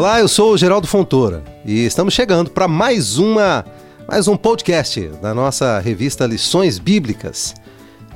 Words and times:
Olá, 0.00 0.18
eu 0.18 0.28
sou 0.28 0.52
o 0.52 0.56
Geraldo 0.56 0.86
Fontoura 0.86 1.44
e 1.62 1.84
estamos 1.84 2.14
chegando 2.14 2.48
para 2.48 2.66
mais 2.66 3.18
uma 3.18 3.66
mais 4.08 4.26
um 4.28 4.34
podcast 4.34 4.98
da 5.20 5.34
nossa 5.34 5.78
revista 5.78 6.24
Lições 6.24 6.78
Bíblicas, 6.78 7.54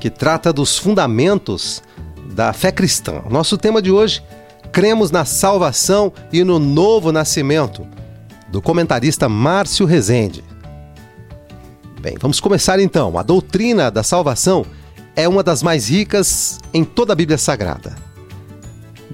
que 0.01 0.09
trata 0.09 0.51
dos 0.51 0.79
fundamentos 0.79 1.83
da 2.33 2.55
fé 2.55 2.73
cristã. 2.73 3.23
Nosso 3.29 3.59
tema 3.59 3.83
de 3.83 3.91
hoje, 3.91 4.25
cremos 4.73 5.11
na 5.11 5.27
salvação 5.27 6.11
e 6.33 6.43
no 6.43 6.59
novo 6.59 7.13
nascimento, 7.13 7.87
do 8.49 8.63
comentarista 8.63 9.29
Márcio 9.29 9.85
Rezende. 9.85 10.43
Bem, 12.01 12.17
vamos 12.19 12.41
começar 12.41 12.81
então. 12.81 13.19
A 13.19 13.23
doutrina 13.23 13.91
da 13.91 14.03
salvação 14.03 14.65
é 15.15 15.29
uma 15.29 15.43
das 15.43 15.63
mais 15.63 15.91
ricas 15.91 16.59
em 16.73 16.83
toda 16.83 17.13
a 17.13 17.17
Bíblia 17.17 17.37
Sagrada. 17.37 18.14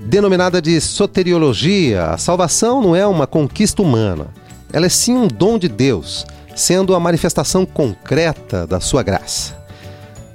Denominada 0.02 0.62
de 0.62 0.80
soteriologia, 0.80 2.06
a 2.06 2.18
salvação 2.18 2.80
não 2.82 2.96
é 2.96 3.06
uma 3.06 3.27
conquista 3.27 3.82
humana. 3.82 4.28
Ela 4.73 4.86
é 4.86 4.88
sim 4.88 5.14
um 5.14 5.28
dom 5.28 5.59
de 5.59 5.68
Deus, 5.68 6.26
sendo 6.56 6.95
a 6.95 7.00
manifestação 7.00 7.66
concreta 7.66 8.66
da 8.66 8.80
sua 8.80 9.02
graça. 9.02 9.60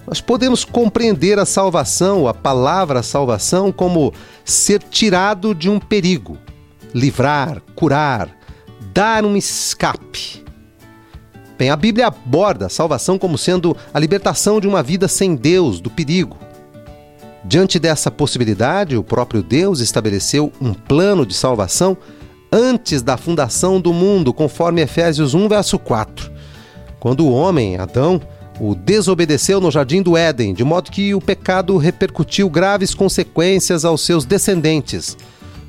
Nós 0.07 0.21
podemos 0.21 0.63
compreender 0.63 1.39
a 1.39 1.45
salvação, 1.45 2.27
a 2.27 2.33
palavra 2.33 3.01
salvação, 3.01 3.71
como 3.71 4.13
ser 4.45 4.83
tirado 4.83 5.55
de 5.55 5.67
um 5.67 5.79
perigo, 5.79 6.37
livrar, 6.93 7.59
curar, 7.75 8.29
dar 8.93 9.25
um 9.25 9.35
escape. 9.35 10.45
Bem, 11.57 11.71
a 11.71 11.75
Bíblia 11.75 12.07
aborda 12.07 12.67
a 12.67 12.69
salvação 12.69 13.17
como 13.17 13.37
sendo 13.37 13.75
a 13.93 13.99
libertação 13.99 14.59
de 14.59 14.67
uma 14.67 14.83
vida 14.83 15.07
sem 15.07 15.35
Deus, 15.35 15.81
do 15.81 15.89
perigo. 15.89 16.44
Diante 17.47 17.77
dessa 17.77 18.09
possibilidade, 18.09 18.97
o 18.97 19.03
próprio 19.03 19.43
Deus 19.43 19.79
estabeleceu 19.79 20.51
um 20.59 20.73
plano 20.73 21.25
de 21.25 21.35
salvação 21.35 21.95
antes 22.51 23.03
da 23.03 23.17
fundação 23.17 23.79
do 23.79 23.93
mundo, 23.93 24.33
conforme 24.33 24.81
Efésios 24.81 25.35
1, 25.35 25.47
verso 25.47 25.77
4. 25.77 26.31
Quando 26.99 27.25
o 27.25 27.31
homem, 27.31 27.77
Adão, 27.77 28.19
o 28.59 28.73
desobedeceu 28.73 29.61
no 29.61 29.69
jardim 29.69 30.01
do 30.01 30.17
Éden, 30.17 30.55
de 30.55 30.63
modo 30.63 30.89
que 30.89 31.13
o 31.13 31.21
pecado 31.21 31.77
repercutiu 31.77 32.49
graves 32.49 32.95
consequências 32.95 33.85
aos 33.85 34.01
seus 34.01 34.25
descendentes, 34.25 35.15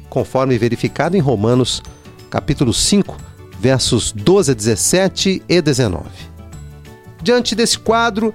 conforme 0.09 0.57
verificado 0.57 1.15
em 1.15 1.21
Romanos, 1.21 1.83
capítulo 2.31 2.73
5, 2.73 3.19
versos 3.61 4.13
12 4.13 4.53
a 4.53 4.55
17 4.55 5.43
e 5.47 5.61
19. 5.61 6.05
Diante 7.23 7.55
desse 7.55 7.79
quadro, 7.79 8.33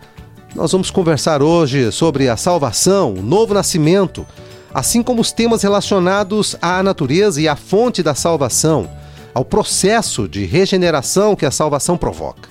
nós 0.54 0.72
vamos 0.72 0.92
conversar 0.92 1.42
hoje 1.42 1.92
sobre 1.92 2.28
a 2.28 2.36
salvação, 2.36 3.14
o 3.14 3.22
novo 3.22 3.54
nascimento, 3.54 4.26
assim 4.74 5.02
como 5.02 5.22
os 5.22 5.32
temas 5.32 5.64
relacionados 5.64 6.56
à 6.62 6.84
natureza 6.84 7.42
e 7.42 7.48
à 7.48 7.56
fonte 7.56 8.04
da 8.04 8.14
salvação, 8.14 8.90
ao 9.34 9.46
processo 9.46 10.28
de 10.28 10.46
regeneração 10.46 11.36
que 11.36 11.46
a 11.46 11.52
salvação 11.52 11.98
provoca. 11.98 12.50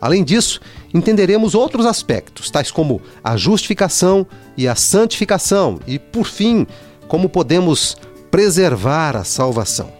Além 0.00 0.24
disso, 0.24 0.60
entenderemos 0.92 1.54
outros 1.54 1.86
aspectos, 1.86 2.50
tais 2.50 2.70
como 2.70 3.00
a 3.22 3.36
justificação 3.36 4.26
e 4.56 4.66
a 4.66 4.74
santificação, 4.74 5.78
e, 5.86 5.98
por 5.98 6.26
fim, 6.26 6.66
como 7.08 7.28
podemos 7.28 7.96
preservar 8.30 9.16
a 9.16 9.22
salvação. 9.22 9.92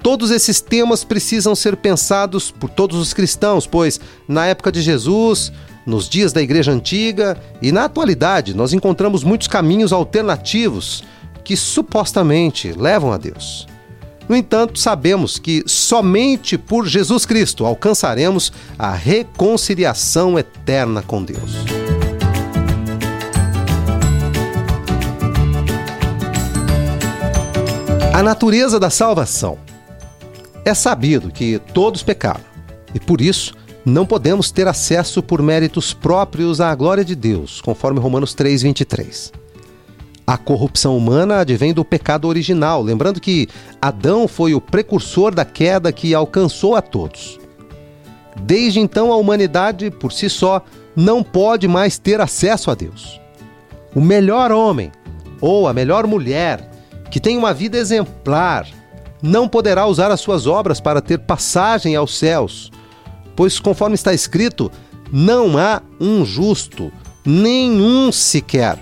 Todos 0.00 0.30
esses 0.30 0.60
temas 0.60 1.02
precisam 1.02 1.56
ser 1.56 1.76
pensados 1.76 2.52
por 2.52 2.70
todos 2.70 2.96
os 2.98 3.12
cristãos, 3.12 3.66
pois 3.66 4.00
na 4.28 4.46
época 4.46 4.70
de 4.70 4.80
Jesus, 4.80 5.52
nos 5.86 6.08
dias 6.08 6.32
da 6.32 6.42
Igreja 6.42 6.72
Antiga 6.72 7.36
e 7.62 7.72
na 7.72 7.84
atualidade, 7.84 8.54
nós 8.54 8.72
encontramos 8.72 9.24
muitos 9.24 9.48
caminhos 9.48 9.92
alternativos 9.92 11.02
que 11.42 11.56
supostamente 11.56 12.72
levam 12.72 13.12
a 13.12 13.16
Deus. 13.16 13.66
No 14.28 14.36
entanto, 14.36 14.78
sabemos 14.78 15.38
que 15.38 15.64
somente 15.66 16.58
por 16.58 16.86
Jesus 16.86 17.24
Cristo 17.24 17.64
alcançaremos 17.64 18.52
a 18.78 18.92
reconciliação 18.92 20.38
eterna 20.38 21.02
com 21.02 21.24
Deus. 21.24 21.54
A 28.12 28.22
natureza 28.22 28.78
da 28.78 28.90
salvação 28.90 29.58
é 30.64 30.74
sabido 30.74 31.30
que 31.30 31.60
todos 31.72 32.02
pecaram 32.02 32.44
e 32.92 33.00
por 33.00 33.20
isso 33.20 33.54
não 33.84 34.04
podemos 34.04 34.50
ter 34.50 34.66
acesso 34.68 35.22
por 35.22 35.42
méritos 35.42 35.92
próprios 35.94 36.60
à 36.60 36.74
glória 36.74 37.04
de 37.04 37.14
Deus, 37.14 37.60
conforme 37.60 38.00
Romanos 38.00 38.34
3:23. 38.34 39.32
A 40.26 40.36
corrupção 40.36 40.96
humana 40.96 41.38
advém 41.38 41.72
do 41.72 41.84
pecado 41.84 42.28
original, 42.28 42.82
lembrando 42.82 43.20
que 43.20 43.48
Adão 43.80 44.28
foi 44.28 44.54
o 44.54 44.60
precursor 44.60 45.34
da 45.34 45.44
queda 45.44 45.90
que 45.90 46.14
alcançou 46.14 46.76
a 46.76 46.82
todos. 46.82 47.40
Desde 48.42 48.78
então, 48.78 49.10
a 49.10 49.16
humanidade, 49.16 49.90
por 49.90 50.12
si 50.12 50.28
só, 50.28 50.62
não 50.94 51.22
pode 51.22 51.66
mais 51.66 51.96
ter 51.96 52.20
acesso 52.20 52.70
a 52.70 52.74
Deus. 52.74 53.20
O 53.94 54.00
melhor 54.00 54.52
homem 54.52 54.92
ou 55.40 55.66
a 55.66 55.72
melhor 55.72 56.06
mulher 56.06 56.68
que 57.10 57.20
tem 57.20 57.38
uma 57.38 57.54
vida 57.54 57.78
exemplar 57.78 58.66
não 59.22 59.48
poderá 59.48 59.86
usar 59.86 60.10
as 60.10 60.20
suas 60.20 60.46
obras 60.46 60.80
para 60.80 61.00
ter 61.00 61.18
passagem 61.18 61.96
aos 61.96 62.16
céus, 62.16 62.70
pois, 63.38 63.60
conforme 63.60 63.94
está 63.94 64.12
escrito, 64.12 64.68
não 65.12 65.56
há 65.56 65.80
um 66.00 66.24
justo, 66.24 66.90
nenhum 67.24 68.10
sequer, 68.10 68.76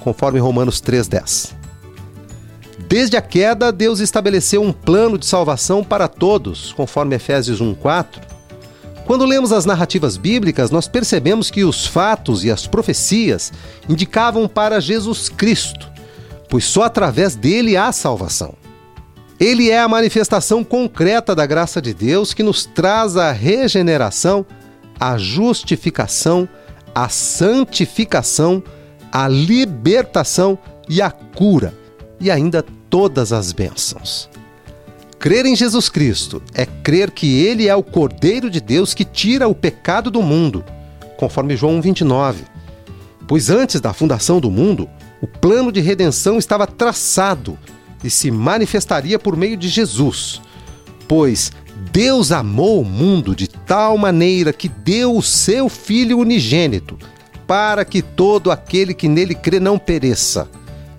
conforme 0.00 0.38
Romanos 0.38 0.82
3,10. 0.82 1.54
Desde 2.86 3.16
a 3.16 3.22
queda, 3.22 3.72
Deus 3.72 4.00
estabeleceu 4.00 4.62
um 4.62 4.70
plano 4.70 5.16
de 5.16 5.24
salvação 5.24 5.82
para 5.82 6.08
todos, 6.08 6.74
conforme 6.74 7.16
Efésios 7.16 7.58
1,4. 7.58 8.20
Quando 9.06 9.24
lemos 9.24 9.50
as 9.50 9.64
narrativas 9.64 10.18
bíblicas, 10.18 10.70
nós 10.70 10.86
percebemos 10.86 11.50
que 11.50 11.64
os 11.64 11.86
fatos 11.86 12.44
e 12.44 12.50
as 12.50 12.66
profecias 12.66 13.50
indicavam 13.88 14.46
para 14.46 14.78
Jesus 14.78 15.30
Cristo, 15.30 15.90
pois 16.50 16.66
só 16.66 16.82
através 16.82 17.34
dele 17.34 17.78
há 17.78 17.90
salvação. 17.92 18.65
Ele 19.38 19.70
é 19.70 19.78
a 19.78 19.88
manifestação 19.88 20.64
concreta 20.64 21.34
da 21.34 21.44
graça 21.44 21.80
de 21.80 21.92
Deus 21.92 22.32
que 22.32 22.42
nos 22.42 22.64
traz 22.64 23.16
a 23.16 23.32
regeneração, 23.32 24.46
a 24.98 25.18
justificação, 25.18 26.48
a 26.94 27.10
santificação, 27.10 28.62
a 29.12 29.28
libertação 29.28 30.58
e 30.88 31.02
a 31.02 31.10
cura, 31.10 31.74
e 32.18 32.30
ainda 32.30 32.64
todas 32.88 33.32
as 33.32 33.52
bênçãos. 33.52 34.30
Crer 35.18 35.44
em 35.44 35.56
Jesus 35.56 35.90
Cristo 35.90 36.42
é 36.54 36.64
crer 36.64 37.10
que 37.10 37.44
Ele 37.44 37.68
é 37.68 37.74
o 37.74 37.82
Cordeiro 37.82 38.48
de 38.48 38.60
Deus 38.60 38.94
que 38.94 39.04
tira 39.04 39.48
o 39.48 39.54
pecado 39.54 40.10
do 40.10 40.22
mundo, 40.22 40.64
conforme 41.18 41.56
João 41.56 41.80
29. 41.82 42.44
Pois 43.28 43.50
antes 43.50 43.80
da 43.80 43.92
fundação 43.92 44.40
do 44.40 44.50
mundo, 44.50 44.88
o 45.20 45.26
plano 45.26 45.70
de 45.70 45.80
redenção 45.80 46.38
estava 46.38 46.66
traçado 46.66 47.58
e 48.02 48.10
se 48.10 48.30
manifestaria 48.30 49.18
por 49.18 49.36
meio 49.36 49.56
de 49.56 49.68
Jesus. 49.68 50.40
Pois 51.08 51.52
Deus 51.92 52.32
amou 52.32 52.80
o 52.80 52.84
mundo 52.84 53.34
de 53.34 53.48
tal 53.48 53.96
maneira 53.98 54.52
que 54.52 54.68
deu 54.68 55.16
o 55.16 55.22
seu 55.22 55.68
Filho 55.68 56.18
unigênito, 56.18 56.98
para 57.46 57.84
que 57.84 58.02
todo 58.02 58.50
aquele 58.50 58.92
que 58.92 59.08
nele 59.08 59.34
crê 59.34 59.60
não 59.60 59.78
pereça, 59.78 60.48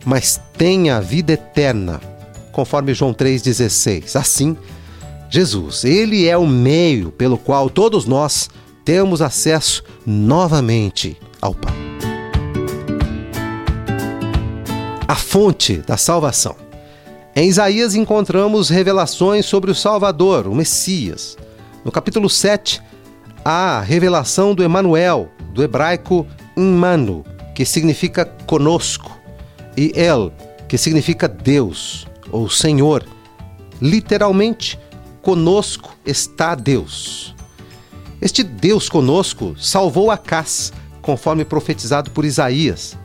mas 0.06 0.40
tenha 0.58 0.98
a 0.98 1.02
vida 1.02 1.34
eterna, 1.34 2.00
conforme 2.52 2.94
João 2.94 3.14
3,16. 3.14 4.16
Assim, 4.20 4.56
Jesus, 5.30 5.84
ele 5.84 6.28
é 6.28 6.38
o 6.38 6.48
meio 6.48 7.12
pelo 7.12 7.38
qual 7.38 7.70
todos 7.70 8.06
nós 8.06 8.50
temos 8.86 9.22
acesso 9.22 9.84
novamente 10.06 11.18
ao 11.42 11.54
Pai. 11.54 11.76
A 15.08 15.16
fonte 15.16 15.78
da 15.78 15.98
salvação 15.98 16.67
em 17.38 17.48
Isaías 17.48 17.94
encontramos 17.94 18.68
revelações 18.68 19.46
sobre 19.46 19.70
o 19.70 19.76
Salvador, 19.76 20.48
o 20.48 20.56
Messias. 20.56 21.38
No 21.86 21.92
capítulo 21.92 22.28
7, 22.28 22.82
há 23.46 23.78
a 23.78 23.82
revelação 23.82 24.56
do 24.56 24.64
Emanuel, 24.64 25.30
do 25.54 25.62
hebraico 25.62 26.26
Imanu, 26.58 27.24
que 27.54 27.64
significa 27.64 28.26
conosco, 28.26 29.16
e 29.78 29.92
El, 29.96 30.34
que 30.68 30.80
significa 30.80 31.28
Deus 31.28 32.08
ou 32.32 32.50
Senhor. 32.50 33.06
Literalmente, 33.80 34.80
conosco 35.22 35.96
está 36.04 36.56
Deus. 36.56 37.36
Este 38.20 38.42
Deus 38.42 38.90
conosco 38.90 39.54
salvou 39.60 40.10
Acás, 40.10 40.74
conforme 41.04 41.46
profetizado 41.46 42.10
por 42.10 42.26
Isaías 42.26 42.98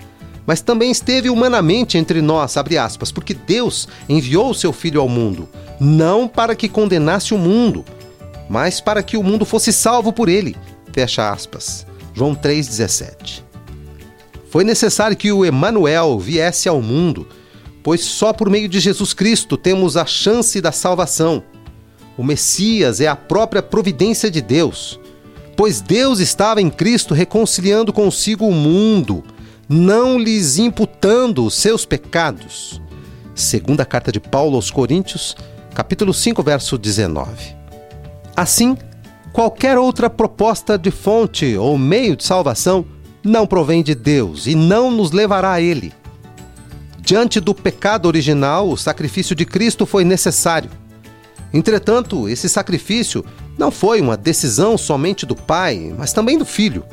mas 0.46 0.60
também 0.60 0.90
esteve 0.90 1.30
humanamente 1.30 1.96
entre 1.96 2.20
nós, 2.20 2.56
aspas, 2.56 3.12
porque 3.12 3.34
Deus 3.34 3.88
enviou 4.08 4.50
o 4.50 4.54
seu 4.54 4.72
Filho 4.72 5.00
ao 5.00 5.08
mundo, 5.08 5.48
não 5.80 6.26
para 6.26 6.54
que 6.54 6.68
condenasse 6.68 7.34
o 7.34 7.38
mundo, 7.38 7.84
mas 8.48 8.80
para 8.80 9.02
que 9.02 9.16
o 9.16 9.22
mundo 9.22 9.44
fosse 9.44 9.72
salvo 9.72 10.12
por 10.12 10.28
ele, 10.28 10.56
fecha 10.92 11.30
aspas. 11.30 11.86
João 12.14 12.34
3,17. 12.34 13.42
Foi 14.50 14.64
necessário 14.64 15.16
que 15.16 15.32
o 15.32 15.44
Emanuel 15.44 16.18
viesse 16.18 16.68
ao 16.68 16.82
mundo, 16.82 17.26
pois 17.82 18.02
só 18.02 18.32
por 18.32 18.50
meio 18.50 18.68
de 18.68 18.80
Jesus 18.80 19.14
Cristo 19.14 19.56
temos 19.56 19.96
a 19.96 20.04
chance 20.04 20.60
da 20.60 20.70
salvação. 20.70 21.42
O 22.18 22.22
Messias 22.22 23.00
é 23.00 23.06
a 23.06 23.16
própria 23.16 23.62
providência 23.62 24.30
de 24.30 24.42
Deus, 24.42 25.00
pois 25.56 25.80
Deus 25.80 26.18
estava 26.18 26.60
em 26.60 26.68
Cristo 26.68 27.14
reconciliando 27.14 27.92
consigo 27.92 28.46
o 28.46 28.52
mundo, 28.52 29.24
não 29.72 30.18
lhes 30.18 30.58
imputando 30.58 31.46
os 31.46 31.54
seus 31.54 31.86
pecados. 31.86 32.80
Segunda 33.34 33.86
carta 33.86 34.12
de 34.12 34.20
Paulo 34.20 34.56
aos 34.56 34.70
Coríntios, 34.70 35.34
capítulo 35.74 36.12
5, 36.12 36.42
verso 36.42 36.76
19. 36.76 37.56
Assim, 38.36 38.76
qualquer 39.32 39.78
outra 39.78 40.10
proposta 40.10 40.76
de 40.76 40.90
fonte 40.90 41.56
ou 41.56 41.78
meio 41.78 42.14
de 42.14 42.22
salvação 42.22 42.84
não 43.24 43.46
provém 43.46 43.82
de 43.82 43.94
Deus 43.94 44.46
e 44.46 44.54
não 44.54 44.90
nos 44.90 45.10
levará 45.10 45.52
a 45.52 45.60
ele. 45.60 45.90
Diante 47.00 47.40
do 47.40 47.54
pecado 47.54 48.06
original, 48.06 48.68
o 48.68 48.76
sacrifício 48.76 49.34
de 49.34 49.46
Cristo 49.46 49.86
foi 49.86 50.04
necessário. 50.04 50.70
Entretanto, 51.50 52.28
esse 52.28 52.46
sacrifício 52.46 53.24
não 53.56 53.70
foi 53.70 54.02
uma 54.02 54.18
decisão 54.18 54.76
somente 54.76 55.24
do 55.24 55.34
Pai, 55.34 55.94
mas 55.96 56.12
também 56.12 56.36
do 56.36 56.44
Filho. 56.44 56.84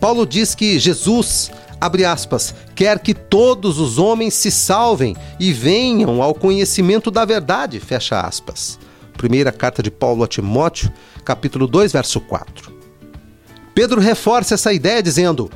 Paulo 0.00 0.26
diz 0.26 0.54
que 0.54 0.78
Jesus, 0.78 1.50
abre 1.80 2.04
aspas, 2.04 2.54
quer 2.74 2.98
que 2.98 3.14
todos 3.14 3.78
os 3.78 3.98
homens 3.98 4.34
se 4.34 4.50
salvem 4.50 5.16
e 5.38 5.52
venham 5.52 6.22
ao 6.22 6.34
conhecimento 6.34 7.10
da 7.10 7.24
verdade, 7.24 7.80
fecha 7.80 8.20
aspas. 8.20 8.78
Primeira 9.16 9.50
carta 9.50 9.82
de 9.82 9.90
Paulo 9.90 10.24
a 10.24 10.26
Timóteo, 10.26 10.92
capítulo 11.24 11.66
2, 11.66 11.92
verso 11.92 12.20
4. 12.20 12.74
Pedro 13.74 14.00
reforça 14.00 14.54
essa 14.54 14.72
ideia 14.72 15.02
dizendo: 15.02 15.50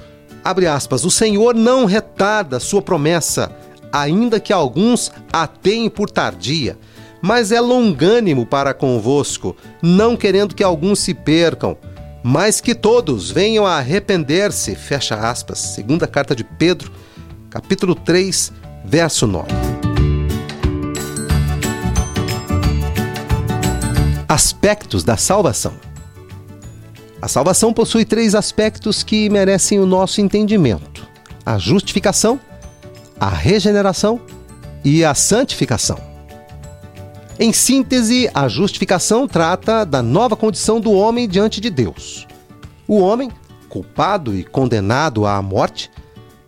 abre 0.45 0.67
aspas, 0.67 1.05
o 1.05 1.11
Senhor 1.11 1.55
não 1.55 1.85
retarda 1.85 2.61
sua 2.61 2.83
promessa, 2.83 3.55
ainda 3.93 4.41
que 4.41 4.53
alguns 4.53 5.11
a 5.33 5.47
tenham 5.47 5.91
por 5.91 6.11
tardia, 6.11 6.79
mas 7.21 7.53
é 7.53 7.61
longânimo 7.61 8.47
para 8.47 8.73
convosco, 8.73 9.57
não 9.83 10.17
querendo 10.17 10.55
que 10.55 10.65
alguns 10.65 11.01
se 11.01 11.13
percam, 11.13 11.77
mas 12.23 12.61
que 12.61 12.75
todos 12.75 13.31
venham 13.31 13.67
a 13.67 13.79
arrepender-se. 13.79 14.75
Fecha 14.75 15.15
aspas. 15.15 15.59
Segunda 15.59 16.07
carta 16.07 16.35
de 16.35 16.45
Pedro, 16.45 16.91
capítulo 17.49 17.95
3, 17.95 18.53
verso 18.85 19.27
9. 19.27 19.49
Aspectos 24.29 25.03
da 25.03 25.17
salvação. 25.17 25.75
A 27.21 27.29
salvação 27.29 27.73
possui 27.73 28.05
três 28.05 28.35
aspectos 28.35 29.03
que 29.03 29.29
merecem 29.29 29.79
o 29.79 29.87
nosso 29.87 30.21
entendimento: 30.21 31.07
a 31.45 31.59
justificação, 31.59 32.41
a 33.19 33.29
regeneração 33.29 34.21
e 34.85 35.05
a 35.05 35.15
santificação. 35.15 36.10
Em 37.43 37.55
síntese, 37.55 38.31
a 38.35 38.49
justificação 38.49 39.27
trata 39.27 39.83
da 39.87 40.03
nova 40.03 40.37
condição 40.37 40.79
do 40.79 40.93
homem 40.93 41.27
diante 41.27 41.59
de 41.59 41.71
Deus. 41.71 42.27
O 42.87 42.99
homem, 42.99 43.31
culpado 43.67 44.37
e 44.37 44.45
condenado 44.45 45.25
à 45.25 45.41
morte, 45.41 45.91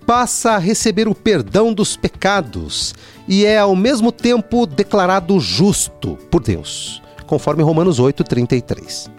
passa 0.06 0.50
a 0.50 0.58
receber 0.58 1.08
o 1.08 1.14
perdão 1.14 1.72
dos 1.72 1.96
pecados 1.96 2.94
e 3.26 3.46
é 3.46 3.56
ao 3.56 3.74
mesmo 3.74 4.12
tempo 4.12 4.66
declarado 4.66 5.40
justo 5.40 6.18
por 6.30 6.42
Deus, 6.42 7.00
conforme 7.26 7.62
Romanos 7.62 7.98
8:33. 7.98 9.10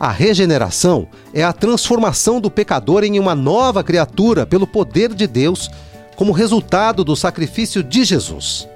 A 0.00 0.10
regeneração 0.10 1.06
é 1.32 1.44
a 1.44 1.52
transformação 1.52 2.40
do 2.40 2.50
pecador 2.50 3.04
em 3.04 3.20
uma 3.20 3.36
nova 3.36 3.84
criatura 3.84 4.44
pelo 4.44 4.66
poder 4.66 5.14
de 5.14 5.28
Deus, 5.28 5.70
como 6.16 6.32
resultado 6.32 7.04
do 7.04 7.14
sacrifício 7.14 7.84
de 7.84 8.02
Jesus. 8.02 8.68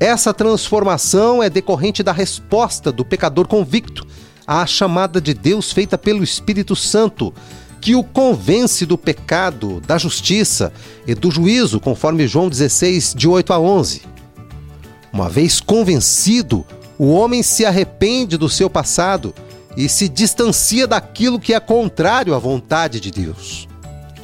Essa 0.00 0.32
transformação 0.32 1.42
é 1.42 1.50
decorrente 1.50 2.02
da 2.02 2.10
resposta 2.10 2.90
do 2.90 3.04
pecador 3.04 3.46
convicto 3.46 4.06
à 4.46 4.64
chamada 4.64 5.20
de 5.20 5.34
Deus 5.34 5.72
feita 5.72 5.98
pelo 5.98 6.24
Espírito 6.24 6.74
Santo, 6.74 7.34
que 7.82 7.94
o 7.94 8.02
convence 8.02 8.86
do 8.86 8.96
pecado, 8.96 9.78
da 9.86 9.98
justiça 9.98 10.72
e 11.06 11.14
do 11.14 11.30
juízo, 11.30 11.78
conforme 11.78 12.26
João 12.26 12.48
16, 12.48 13.12
de 13.14 13.28
8 13.28 13.52
a 13.52 13.60
11. 13.60 14.00
Uma 15.12 15.28
vez 15.28 15.60
convencido, 15.60 16.64
o 16.98 17.10
homem 17.10 17.42
se 17.42 17.66
arrepende 17.66 18.38
do 18.38 18.48
seu 18.48 18.70
passado 18.70 19.34
e 19.76 19.86
se 19.86 20.08
distancia 20.08 20.86
daquilo 20.86 21.38
que 21.38 21.52
é 21.52 21.60
contrário 21.60 22.34
à 22.34 22.38
vontade 22.38 23.00
de 23.00 23.10
Deus. 23.10 23.68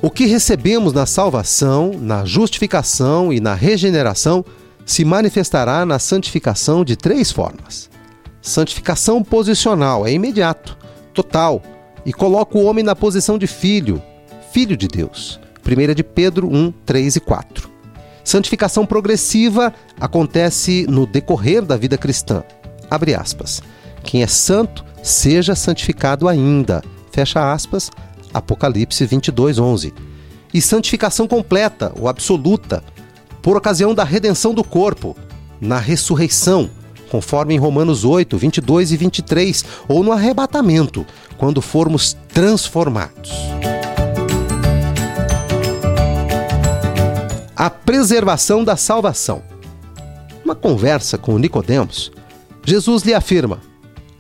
O 0.01 0.11
que 0.11 0.25
recebemos 0.25 0.95
na 0.95 1.05
salvação, 1.05 1.93
na 2.01 2.25
justificação 2.25 3.31
e 3.31 3.41
na 3.41 3.55
regeneração 3.55 4.43
se 4.87 5.05
manifestará 5.05 5.85
na 5.85 5.99
santificação 5.99 6.85
de 6.85 6.97
três 6.97 7.33
formas. 7.33 7.91
Santificação 8.41 9.23
posicional 9.25 10.07
é 10.07 10.13
imediato, 10.13 10.79
total, 11.13 11.61
e 12.07 12.13
coloca 12.13 12.57
o 12.57 12.65
homem 12.65 12.85
na 12.85 12.95
posição 12.95 13.37
de 13.37 13.49
filho, 13.49 14.01
filho 14.53 14.77
de 14.77 14.87
Deus. 14.87 15.41
1 15.67 15.93
de 15.93 16.05
Pedro 16.05 16.47
1, 16.47 16.73
3 16.87 17.17
e 17.17 17.21
4. 17.21 17.69
Santificação 18.23 18.87
progressiva 18.87 19.75
acontece 20.01 20.87
no 20.89 21.05
decorrer 21.05 21.65
da 21.65 21.77
vida 21.77 21.99
cristã. 21.99 22.45
Abre 22.89 23.15
aspas. 23.15 23.61
Quem 24.05 24.23
é 24.23 24.29
santo, 24.29 24.85
seja 25.03 25.57
santificado 25.57 26.29
ainda. 26.29 26.83
Fecha 27.11 27.53
aspas. 27.53 27.91
Apocalipse 28.33 29.05
22, 29.05 29.59
11. 29.59 29.93
E 30.55 30.61
santificação 30.61 31.27
completa, 31.27 31.93
ou 31.99 32.09
absoluta, 32.09 32.85
por 33.47 33.57
ocasião 33.57 33.95
da 33.95 34.03
redenção 34.03 34.53
do 34.53 34.65
corpo, 34.65 35.17
na 35.61 35.79
ressurreição, 35.79 36.69
conforme 37.09 37.55
em 37.55 37.59
Romanos 37.59 38.05
8, 38.05 38.37
22 38.37 38.91
e 38.91 38.97
23, 38.97 39.65
ou 39.87 40.03
no 40.03 40.11
arrebatamento, 40.11 41.07
quando 41.39 41.63
formos 41.63 42.17
transformados. 42.29 43.31
A 47.55 47.71
preservação 47.71 48.65
da 48.65 48.75
salvação. 48.75 49.45
Uma 50.45 50.57
conversa 50.57 51.17
com 51.17 51.39
Nicodemos, 51.39 52.11
Jesus 52.65 53.05
lhe 53.05 53.15
afirma: 53.15 53.61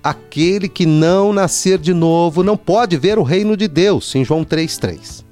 Aquele 0.04 0.68
que 0.68 0.86
não 0.86 1.32
nascer 1.32 1.78
de 1.78 1.92
novo 1.92 2.44
não 2.44 2.56
pode 2.56 2.96
ver 2.96 3.18
o 3.18 3.24
reino 3.24 3.56
de 3.56 3.66
Deus, 3.66 4.14
em 4.14 4.24
João 4.24 4.44
3:3. 4.44 5.24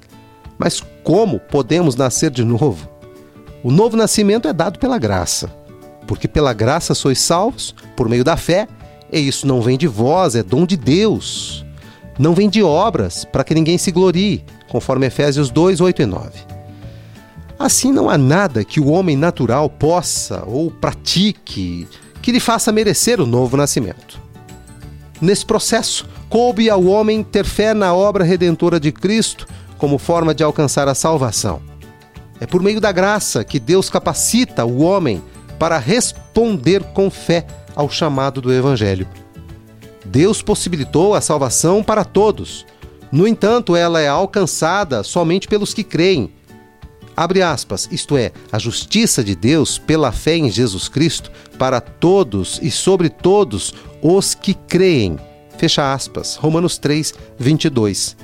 Mas 0.59 0.83
como 1.05 1.39
podemos 1.39 1.95
nascer 1.95 2.33
de 2.33 2.43
novo? 2.43 2.93
O 3.65 3.71
novo 3.71 3.97
nascimento 3.97 4.47
é 4.47 4.53
dado 4.53 4.79
pela 4.79 4.99
graça, 4.99 5.51
porque 6.07 6.29
pela 6.29 6.53
graça 6.53 6.95
sois 6.95 7.19
salvos 7.19 7.75
por 7.97 8.11
meio 8.11 8.23
da 8.23 8.37
fé, 8.37 8.69
e 9.11 9.19
isso 9.19 9.47
não 9.47 9.63
vem 9.63 9.79
de 9.79 9.87
vós, 9.87 10.35
é 10.35 10.43
dom 10.43 10.67
de 10.67 10.77
Deus. 10.77 11.65
Não 12.19 12.35
vem 12.35 12.51
de 12.51 12.63
obras, 12.63 13.25
para 13.25 13.43
que 13.43 13.55
ninguém 13.55 13.79
se 13.79 13.91
glorie, 13.91 14.45
conforme 14.69 15.07
Efésios 15.07 15.49
2, 15.49 15.81
8 15.81 16.03
e 16.03 16.05
9. 16.05 16.31
Assim, 17.59 17.91
não 17.91 18.11
há 18.11 18.19
nada 18.19 18.63
que 18.67 18.81
o 18.81 18.91
homem 18.91 19.17
natural 19.17 19.71
possa 19.71 20.45
ou 20.47 20.71
pratique 20.71 21.89
que 22.21 22.33
lhe 22.33 22.41
faça 22.41 22.71
merecer 22.71 23.19
o 23.19 23.27
novo 23.27 23.57
nascimento. 23.57 24.21
Nesse 25.23 25.47
processo, 25.47 26.07
coube 26.29 26.69
ao 26.69 26.85
homem 26.85 27.23
ter 27.23 27.47
fé 27.47 27.73
na 27.73 27.95
obra 27.95 28.25
redentora 28.25 28.79
de 28.79 28.93
Cristo 28.93 29.47
como 29.79 29.97
forma 29.97 30.35
de 30.35 30.45
alcançar 30.45 30.87
a 30.87 30.95
salvação. 30.95 31.63
É 32.41 32.47
por 32.47 32.63
meio 32.63 32.81
da 32.81 32.93
graça 32.93 33.45
que 33.45 33.61
Deus 33.61 33.89
capacita 33.89 34.65
o 34.65 34.83
homem 34.83 35.23
para 35.59 35.79
responder 35.79 36.83
com 36.93 37.11
fé 37.11 37.47
ao 37.75 37.89
chamado 37.89 38.41
do 38.41 38.53
Evangelho. 38.53 39.09
Deus 40.05 40.43
possibilitou 40.43 41.15
a 41.15 41.21
salvação 41.21 41.83
para 41.83 42.05
todos. 42.05 42.67
No 43.11 43.27
entanto, 43.27 43.75
ela 43.77 44.01
é 44.01 44.09
alcançada 44.09 45.03
somente 45.03 45.49
pelos 45.49 45.73
que 45.73 45.85
creem. 45.85 46.33
Abre 47.17 47.43
aspas, 47.43 47.89
isto 47.93 48.17
é, 48.17 48.33
a 48.51 48.59
justiça 48.59 49.23
de 49.23 49.37
Deus 49.37 49.79
pela 49.79 50.11
fé 50.11 50.37
em 50.37 50.51
Jesus 50.51 50.89
Cristo 50.89 51.31
para 51.57 51.81
todos 51.81 52.59
e 52.61 52.71
sobre 52.71 53.09
todos 53.09 53.73
os 54.03 54.35
que 54.35 54.53
creem. 54.53 55.17
Fecha 55.57 55.95
aspas. 55.95 56.35
Romanos 56.35 56.77
3, 56.77 57.15
22. 57.39 58.17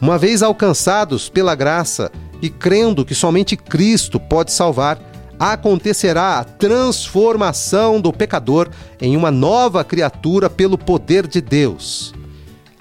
Uma 0.00 0.16
vez 0.16 0.42
alcançados 0.42 1.28
pela 1.28 1.54
graça, 1.54 2.10
e 2.40 2.48
crendo 2.48 3.04
que 3.04 3.14
somente 3.14 3.56
Cristo 3.56 4.20
pode 4.20 4.52
salvar, 4.52 5.00
acontecerá 5.38 6.38
a 6.38 6.44
transformação 6.44 8.00
do 8.00 8.12
pecador 8.12 8.68
em 9.00 9.16
uma 9.16 9.30
nova 9.30 9.84
criatura 9.84 10.50
pelo 10.50 10.76
poder 10.76 11.26
de 11.26 11.40
Deus. 11.40 12.12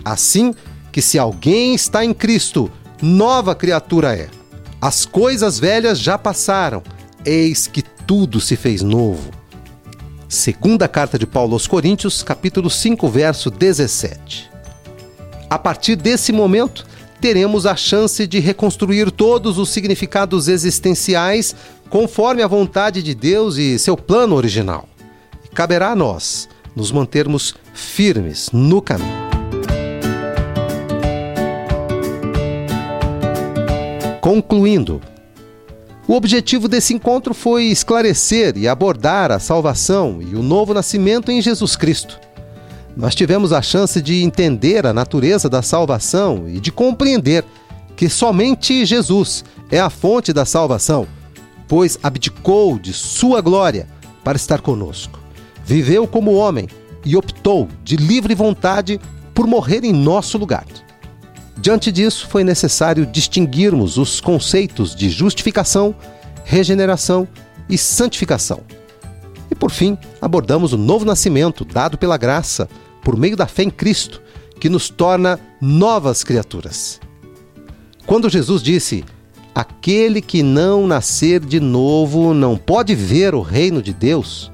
Assim 0.03 0.53
que 0.91 1.01
se 1.01 1.19
alguém 1.19 1.75
está 1.75 2.03
em 2.03 2.13
Cristo, 2.13 2.71
nova 3.01 3.53
criatura 3.53 4.15
é. 4.15 4.29
As 4.81 5.05
coisas 5.05 5.59
velhas 5.59 5.99
já 5.99 6.17
passaram, 6.17 6.81
eis 7.25 7.67
que 7.67 7.81
tudo 7.81 8.39
se 8.39 8.55
fez 8.55 8.81
novo. 8.81 9.31
Segunda 10.29 10.87
carta 10.87 11.17
de 11.17 11.25
Paulo 11.25 11.53
aos 11.53 11.67
Coríntios, 11.67 12.21
capítulo 12.21 12.69
5, 12.69 13.07
verso 13.07 13.49
17. 13.49 14.49
A 15.49 15.57
partir 15.57 15.95
desse 15.95 16.33
momento, 16.33 16.85
teremos 17.19 17.65
a 17.65 17.75
chance 17.75 18.25
de 18.27 18.39
reconstruir 18.39 19.11
todos 19.11 19.57
os 19.57 19.69
significados 19.69 20.47
existenciais 20.47 21.55
conforme 21.89 22.41
a 22.41 22.47
vontade 22.47 23.01
de 23.01 23.15
Deus 23.15 23.57
e 23.57 23.79
seu 23.79 23.97
plano 23.97 24.35
original. 24.35 24.87
E 25.43 25.47
caberá 25.47 25.91
a 25.91 25.95
nós 25.95 26.47
nos 26.75 26.91
mantermos 26.91 27.55
firmes 27.73 28.49
no 28.51 28.81
caminho. 28.81 29.27
Concluindo, 34.21 35.01
o 36.07 36.13
objetivo 36.13 36.67
desse 36.67 36.93
encontro 36.93 37.33
foi 37.33 37.65
esclarecer 37.65 38.57
e 38.57 38.67
abordar 38.67 39.31
a 39.31 39.39
salvação 39.39 40.21
e 40.21 40.35
o 40.35 40.43
novo 40.43 40.73
nascimento 40.73 41.31
em 41.31 41.41
Jesus 41.41 41.75
Cristo. 41.75 42.26
Nós 42.97 43.15
tivemos 43.15 43.53
a 43.53 43.61
chance 43.61 44.01
de 44.01 44.23
entender 44.23 44.85
a 44.85 44.93
natureza 44.93 45.47
da 45.47 45.61
salvação 45.61 46.49
e 46.49 46.59
de 46.59 46.71
compreender 46.71 47.45
que 47.95 48.09
somente 48.09 48.85
Jesus 48.85 49.45
é 49.71 49.79
a 49.79 49.89
fonte 49.89 50.33
da 50.33 50.43
salvação, 50.43 51.07
pois 51.67 51.97
abdicou 52.03 52.77
de 52.77 52.91
sua 52.91 53.39
glória 53.39 53.87
para 54.23 54.35
estar 54.35 54.61
conosco 54.61 55.27
viveu 55.67 56.07
como 56.07 56.33
homem 56.33 56.69
e 57.03 57.17
optou, 57.17 57.67
de 57.83 57.97
livre 57.97 58.33
vontade, 58.33 59.01
por 59.33 59.45
morrer 59.45 59.83
em 59.83 59.91
nosso 59.91 60.37
lugar. 60.37 60.65
Diante 61.57 61.91
disso, 61.91 62.25
foi 62.29 62.43
necessário 62.43 63.05
distinguirmos 63.05 63.97
os 63.97 64.21
conceitos 64.21 64.95
de 64.95 65.09
justificação, 65.09 65.93
regeneração 66.45 67.27
e 67.69 67.77
santificação. 67.77 68.61
E 69.51 69.55
por 69.55 69.69
fim, 69.69 69.97
abordamos 70.21 70.71
o 70.71 70.77
novo 70.77 71.03
nascimento 71.03 71.65
dado 71.65 71.97
pela 71.97 72.15
graça 72.15 72.69
por 73.07 73.15
meio 73.15 73.37
da 73.37 73.47
fé 73.47 73.63
em 73.63 73.69
Cristo, 73.69 74.21
que 74.59 74.67
nos 74.67 74.89
torna 74.89 75.39
novas 75.61 76.25
criaturas. 76.25 76.99
Quando 78.05 78.29
Jesus 78.29 78.61
disse: 78.61 79.05
Aquele 79.55 80.19
que 80.19 80.43
não 80.43 80.85
nascer 80.85 81.39
de 81.39 81.57
novo 81.57 82.33
não 82.33 82.57
pode 82.57 82.93
ver 82.93 83.33
o 83.33 83.39
reino 83.39 83.81
de 83.81 83.93
Deus, 83.93 84.51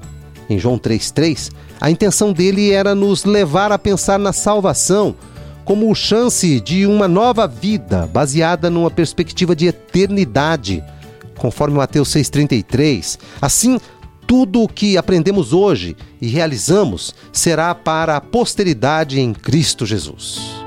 em 0.48 0.56
João 0.56 0.78
3,3, 0.78 1.50
a 1.80 1.90
intenção 1.90 2.32
dele 2.32 2.70
era 2.70 2.94
nos 2.94 3.24
levar 3.24 3.72
a 3.72 3.78
pensar 3.78 4.20
na 4.20 4.32
salvação 4.32 5.16
como 5.64 5.92
chance 5.92 6.60
de 6.60 6.86
uma 6.86 7.08
nova 7.08 7.48
vida 7.48 8.06
baseada 8.06 8.70
numa 8.70 8.88
perspectiva 8.88 9.56
de 9.56 9.66
eternidade, 9.66 10.80
conforme 11.36 11.76
Mateus 11.76 12.08
6,33. 12.10 13.18
Assim, 13.42 13.80
tudo 14.26 14.62
o 14.62 14.68
que 14.68 14.96
aprendemos 14.96 15.52
hoje 15.52 15.96
e 16.20 16.28
realizamos 16.28 17.14
será 17.32 17.74
para 17.74 18.16
a 18.16 18.20
posteridade 18.20 19.20
em 19.20 19.32
Cristo 19.32 19.84
Jesus. 19.84 20.63